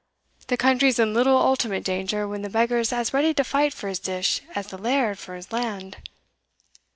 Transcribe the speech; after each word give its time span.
The 0.47 0.57
country's 0.57 0.97
in 0.97 1.13
little 1.13 1.37
ultimate 1.37 1.83
danger, 1.83 2.27
when 2.27 2.41
the 2.41 2.49
beggar's 2.49 2.91
as 2.91 3.13
ready 3.13 3.35
to 3.35 3.43
fight 3.43 3.71
for 3.71 3.87
his 3.87 3.99
dish 3.99 4.41
as 4.55 4.65
the 4.65 4.79
laird 4.79 5.19
for 5.19 5.35
his 5.35 5.51
land." 5.51 5.97